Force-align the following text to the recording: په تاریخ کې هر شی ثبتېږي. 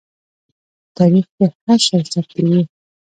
په 0.85 0.91
تاریخ 0.97 1.25
کې 1.35 1.45
هر 1.65 1.79
شی 1.85 1.99
ثبتېږي. 2.13 2.61